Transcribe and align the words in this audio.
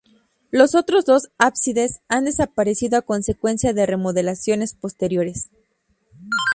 Los 0.49 0.73
otros 0.73 1.05
dos 1.05 1.27
ábsides 1.37 1.99
han 2.07 2.25
desaparecido 2.25 2.97
a 2.97 3.01
consecuencia 3.03 3.71
de 3.71 3.85
remodelaciones 3.85 4.73
posteriores. 4.73 5.51